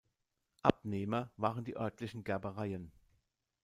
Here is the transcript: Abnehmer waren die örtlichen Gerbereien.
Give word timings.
Abnehmer 0.63 1.29
waren 1.37 1.63
die 1.63 1.77
örtlichen 1.77 2.23
Gerbereien. 2.23 2.91